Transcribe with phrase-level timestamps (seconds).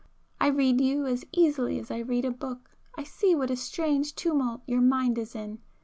[0.39, 4.61] I read you as easily as I read a book,—I see what a strange tumult
[4.65, 5.59] your mind is in!